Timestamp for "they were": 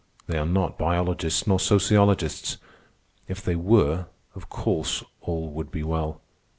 3.43-4.07